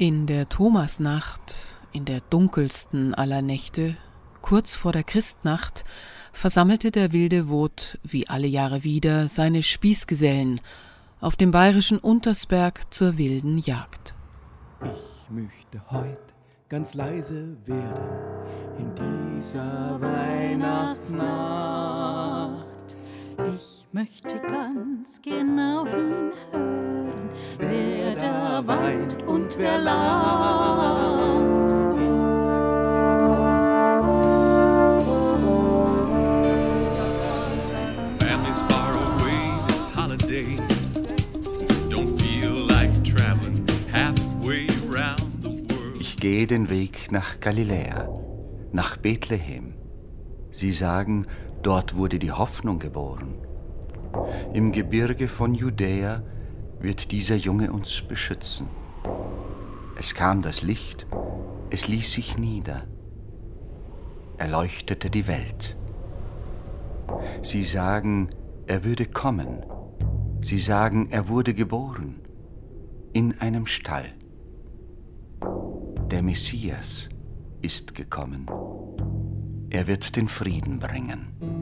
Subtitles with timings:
[0.00, 3.98] In der Thomasnacht, in der dunkelsten aller Nächte,
[4.40, 5.84] kurz vor der Christnacht,
[6.32, 10.62] versammelte der wilde Wot wie alle Jahre wieder seine Spießgesellen
[11.20, 14.14] auf dem bayerischen Untersberg zur wilden Jagd.
[14.82, 16.16] Ich möchte heut
[16.70, 18.00] ganz leise werden
[18.78, 22.96] in dieser Weihnachtsnacht.
[23.54, 26.69] Ich möchte ganz genau hinhören,
[28.60, 31.30] wer weint und wer lacht.
[38.18, 39.86] Families far away this.
[45.98, 48.08] Ich gehe den Weg nach Galiläa,
[48.72, 49.74] nach Bethlehem.
[50.50, 51.26] Sie sagen,
[51.62, 53.34] dort wurde die Hoffnung geboren.
[54.52, 56.22] Im Gebirge von Judäa
[56.80, 58.68] wird dieser Junge uns beschützen.
[59.96, 61.06] Es kam das Licht,
[61.70, 62.86] es ließ sich nieder,
[64.38, 65.76] er leuchtete die Welt.
[67.42, 68.30] Sie sagen,
[68.66, 69.64] er würde kommen.
[70.40, 72.20] Sie sagen, er wurde geboren
[73.12, 74.14] in einem Stall.
[76.10, 77.10] Der Messias
[77.60, 78.46] ist gekommen.
[79.68, 81.59] Er wird den Frieden bringen.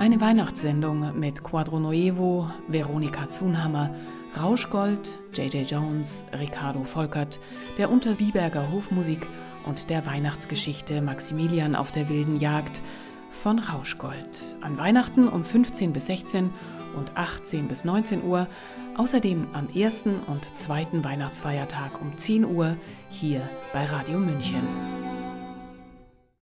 [0.00, 3.94] Eine Weihnachtssendung mit Quadro Nuevo, Veronika Zunhammer,
[4.42, 5.70] Rauschgold, J.J.
[5.70, 7.38] Jones, Ricardo Volkert,
[7.76, 9.26] der Unterbiberger Hofmusik
[9.66, 12.80] und der Weihnachtsgeschichte Maximilian auf der wilden Jagd
[13.30, 14.56] von Rauschgold.
[14.62, 16.48] An Weihnachten um 15 bis 16
[16.96, 18.46] und 18 bis 19 Uhr,
[18.96, 22.74] außerdem am ersten und zweiten Weihnachtsfeiertag um 10 Uhr
[23.10, 23.42] hier
[23.74, 24.99] bei Radio München.